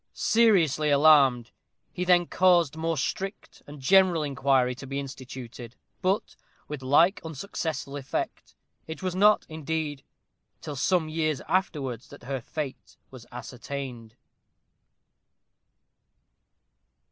Seriously 0.13 0.89
alarmed, 0.89 1.51
he 1.93 2.03
then 2.03 2.25
caused 2.25 2.75
more 2.75 2.97
strict 2.97 3.61
and 3.67 3.79
general 3.79 4.23
inquiry 4.23 4.73
to 4.73 4.87
be 4.87 4.99
instituted, 4.99 5.75
but 6.01 6.35
with 6.67 6.81
like 6.81 7.21
unsuccessful 7.23 7.95
effect. 7.95 8.55
It 8.87 9.03
was 9.03 9.13
not, 9.13 9.45
indeed, 9.47 10.03
till 10.59 10.75
some 10.75 11.07
years 11.07 11.39
afterwards 11.47 12.07
that 12.07 12.23
her 12.23 12.41
fate 12.41 12.97
was 13.11 13.27
ascertained. 13.31 14.15